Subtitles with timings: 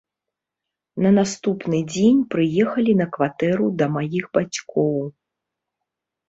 [1.05, 4.91] На наступны дзень прыехалі на кватэру да маіх бацькоў.